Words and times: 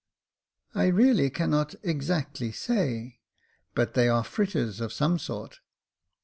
"I 0.73 0.87
really 0.87 1.29
cannot 1.29 1.75
exactly 1.83 2.51
say; 2.51 3.19
but 3.75 3.93
they 3.93 4.09
are 4.09 4.23
fritters 4.23 4.79
of 4.81 4.91
some 4.91 5.19
sort." 5.19 5.59